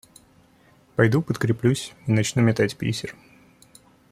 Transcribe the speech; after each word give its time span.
Пойду 0.95 1.21
подкреплюсь 1.21 1.93
и 2.07 2.11
начну 2.11 2.41
метать 2.41 2.75
бисер. 2.75 3.15